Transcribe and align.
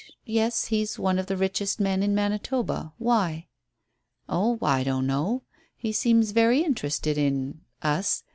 Yes, 0.25 0.65
he's 0.65 0.97
one 0.97 1.19
of 1.19 1.27
the 1.27 1.37
richest 1.37 1.79
men 1.79 2.01
in 2.01 2.15
Manitoba. 2.15 2.91
Why?" 2.97 3.49
"Oh, 4.27 4.57
I 4.59 4.83
don't 4.83 5.05
know. 5.05 5.43
He 5.75 5.91
seems 5.91 6.31
very 6.31 6.63
interested 6.63 7.19
in 7.19 7.61
us. 7.83 8.23